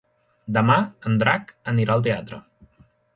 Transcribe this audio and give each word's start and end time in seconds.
Demà 0.55 0.77
en 1.09 1.19
Drac 1.23 1.53
anirà 1.73 1.97
al 1.99 2.03
teatre. 2.09 2.41